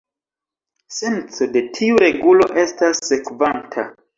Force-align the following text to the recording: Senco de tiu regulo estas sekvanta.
Senco 0.99 1.49
de 1.57 1.63
tiu 1.79 2.01
regulo 2.07 2.51
estas 2.65 3.07
sekvanta. 3.13 3.87